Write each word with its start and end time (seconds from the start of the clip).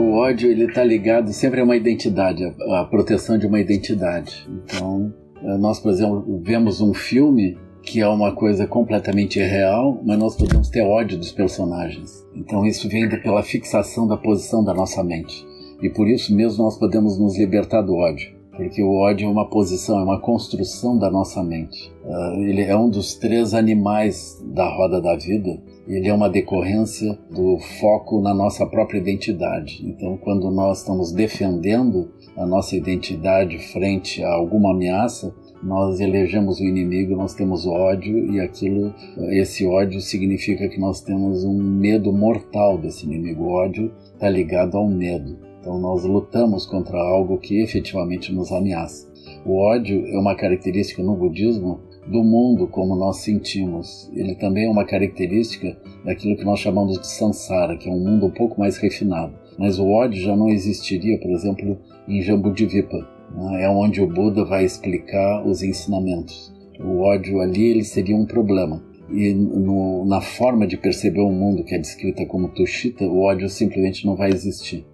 O 0.00 0.14
ódio 0.14 0.50
ele 0.50 0.64
está 0.64 0.82
ligado 0.82 1.30
sempre 1.30 1.60
a 1.60 1.64
uma 1.64 1.76
identidade, 1.76 2.42
a, 2.42 2.80
a 2.80 2.84
proteção 2.86 3.36
de 3.36 3.46
uma 3.46 3.60
identidade. 3.60 4.48
Então, 4.64 5.12
eh, 5.42 5.58
nós, 5.58 5.78
por 5.78 5.92
exemplo, 5.92 6.40
vemos 6.42 6.80
um 6.80 6.94
filme 6.94 7.58
que 7.82 8.00
é 8.00 8.08
uma 8.08 8.34
coisa 8.34 8.66
completamente 8.66 9.38
irreal, 9.38 10.00
mas 10.02 10.18
nós 10.18 10.36
podemos 10.36 10.70
ter 10.70 10.80
ódio 10.80 11.18
dos 11.18 11.32
personagens. 11.32 12.26
Então 12.34 12.64
isso 12.64 12.88
vem 12.88 13.08
pela 13.20 13.42
fixação 13.42 14.06
da 14.06 14.16
posição 14.16 14.64
da 14.64 14.72
nossa 14.72 15.04
mente. 15.04 15.46
E 15.82 15.90
por 15.90 16.08
isso 16.08 16.34
mesmo 16.34 16.64
nós 16.64 16.78
podemos 16.78 17.18
nos 17.18 17.38
libertar 17.38 17.82
do 17.82 17.94
ódio. 17.94 18.39
Porque 18.60 18.82
o 18.82 18.92
ódio 18.92 19.26
é 19.26 19.30
uma 19.30 19.48
posição, 19.48 19.98
é 19.98 20.02
uma 20.02 20.20
construção 20.20 20.98
da 20.98 21.10
nossa 21.10 21.42
mente. 21.42 21.90
Uh, 22.04 22.42
ele 22.42 22.60
é 22.60 22.76
um 22.76 22.90
dos 22.90 23.14
três 23.14 23.54
animais 23.54 24.38
da 24.52 24.68
roda 24.68 25.00
da 25.00 25.16
vida. 25.16 25.58
Ele 25.88 26.06
é 26.06 26.12
uma 26.12 26.28
decorrência 26.28 27.18
do 27.30 27.58
foco 27.80 28.20
na 28.20 28.34
nossa 28.34 28.66
própria 28.66 28.98
identidade. 28.98 29.82
Então, 29.82 30.18
quando 30.18 30.50
nós 30.50 30.80
estamos 30.80 31.10
defendendo 31.10 32.10
a 32.36 32.44
nossa 32.44 32.76
identidade 32.76 33.56
frente 33.72 34.22
a 34.22 34.30
alguma 34.30 34.72
ameaça, 34.72 35.34
nós 35.62 35.98
elegemos 35.98 36.60
o 36.60 36.64
inimigo, 36.64 37.16
nós 37.16 37.32
temos 37.32 37.66
ódio 37.66 38.30
e 38.30 38.40
aquilo, 38.40 38.94
esse 39.30 39.66
ódio 39.66 40.02
significa 40.02 40.68
que 40.68 40.78
nós 40.78 41.00
temos 41.00 41.44
um 41.44 41.56
medo 41.56 42.12
mortal 42.12 42.76
desse 42.76 43.06
inimigo. 43.06 43.44
O 43.44 43.52
ódio 43.52 43.90
está 44.12 44.28
ligado 44.28 44.76
ao 44.76 44.86
medo. 44.86 45.49
Então 45.60 45.78
nós 45.78 46.04
lutamos 46.04 46.64
contra 46.66 46.98
algo 46.98 47.38
que 47.38 47.62
efetivamente 47.62 48.32
nos 48.32 48.50
ameaça. 48.50 49.10
O 49.44 49.56
ódio 49.56 50.06
é 50.06 50.18
uma 50.18 50.34
característica 50.34 51.02
no 51.02 51.14
budismo 51.14 51.80
do 52.06 52.24
mundo 52.24 52.66
como 52.66 52.96
nós 52.96 53.18
sentimos. 53.18 54.10
Ele 54.14 54.34
também 54.34 54.64
é 54.64 54.70
uma 54.70 54.84
característica 54.84 55.76
daquilo 56.04 56.36
que 56.36 56.44
nós 56.44 56.58
chamamos 56.58 56.98
de 56.98 57.06
samsara, 57.06 57.76
que 57.76 57.88
é 57.88 57.92
um 57.92 58.00
mundo 58.00 58.26
um 58.26 58.30
pouco 58.30 58.58
mais 58.58 58.76
refinado. 58.78 59.32
Mas 59.58 59.78
o 59.78 59.86
ódio 59.88 60.22
já 60.22 60.34
não 60.34 60.48
existiria, 60.48 61.18
por 61.18 61.30
exemplo, 61.30 61.78
em 62.08 62.22
Jambudvipa, 62.22 63.06
né? 63.34 63.64
é 63.64 63.68
onde 63.68 64.00
o 64.00 64.06
Buda 64.06 64.44
vai 64.44 64.64
explicar 64.64 65.46
os 65.46 65.62
ensinamentos. 65.62 66.52
O 66.82 67.00
ódio 67.00 67.40
ali 67.40 67.64
ele 67.64 67.84
seria 67.84 68.16
um 68.16 68.24
problema. 68.24 68.82
E 69.10 69.34
no, 69.34 70.04
na 70.06 70.20
forma 70.20 70.66
de 70.66 70.76
perceber 70.76 71.20
o 71.20 71.32
mundo 71.32 71.64
que 71.64 71.74
é 71.74 71.78
descrita 71.78 72.24
como 72.26 72.48
Tushita, 72.48 73.04
o 73.04 73.22
ódio 73.22 73.48
simplesmente 73.48 74.06
não 74.06 74.16
vai 74.16 74.30
existir. 74.30 74.86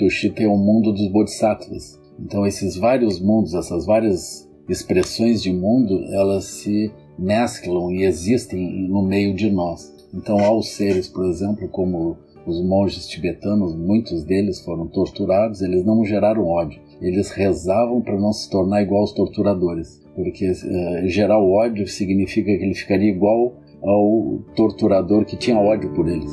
O 0.00 0.04
Tushita 0.04 0.42
é 0.42 0.48
o 0.48 0.56
mundo 0.56 0.92
dos 0.92 1.12
Bodhisattvas. 1.12 2.00
Então 2.18 2.46
esses 2.46 2.74
vários 2.74 3.20
mundos, 3.20 3.52
essas 3.52 3.84
várias 3.84 4.48
expressões 4.66 5.42
de 5.42 5.52
mundo, 5.52 6.02
elas 6.14 6.44
se 6.46 6.90
mesclam 7.18 7.90
e 7.90 8.04
existem 8.04 8.88
no 8.88 9.02
meio 9.02 9.34
de 9.34 9.50
nós. 9.50 9.94
Então, 10.14 10.38
aos 10.38 10.70
seres, 10.70 11.06
por 11.06 11.26
exemplo, 11.26 11.68
como 11.68 12.16
os 12.46 12.64
monges 12.64 13.06
tibetanos, 13.06 13.76
muitos 13.76 14.24
deles 14.24 14.62
foram 14.62 14.86
torturados, 14.86 15.60
eles 15.60 15.84
não 15.84 16.02
geraram 16.02 16.46
ódio. 16.46 16.80
Eles 17.02 17.30
rezavam 17.30 18.00
para 18.00 18.18
não 18.18 18.32
se 18.32 18.48
tornar 18.48 18.80
igual 18.80 19.02
aos 19.02 19.12
torturadores, 19.12 20.00
porque 20.16 20.50
uh, 20.50 21.08
gerar 21.08 21.38
ódio 21.38 21.86
significa 21.86 22.56
que 22.56 22.64
ele 22.64 22.74
ficaria 22.74 23.10
igual 23.10 23.54
ao 23.82 24.38
torturador 24.56 25.26
que 25.26 25.36
tinha 25.36 25.58
ódio 25.58 25.92
por 25.92 26.08
eles. 26.08 26.32